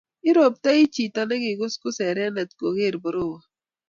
[0.29, 3.39] iruptoi chito nekikosus erenet ngogeer borowe